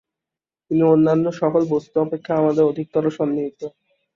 তিনি 0.71 0.81
অন্যান্য 0.85 1.25
সকল 1.41 1.61
বস্তু 1.73 1.95
অপেক্ষা 1.99 2.33
আমাদের 2.37 2.63
অধিকতর 2.65 3.03
সন্নিহিত। 3.17 3.61